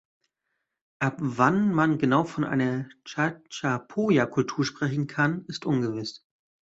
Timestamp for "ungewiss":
5.67-6.25